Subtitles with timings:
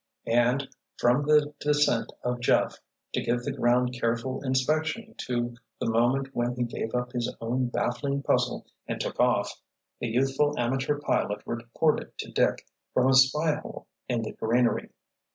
[0.25, 0.67] And,
[0.99, 2.79] from the descent of Jeff,
[3.13, 7.67] to give the ground careful inspection to the moment when he gave up his own
[7.67, 9.61] baffling puzzle and took off,
[9.99, 14.89] the youthful amateur pilot reported to Dick, from a spy hole in the greenery.